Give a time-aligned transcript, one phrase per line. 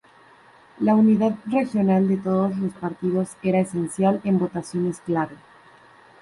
[0.79, 5.35] La unidad regional de todos los partidos era esencial en votaciones clave.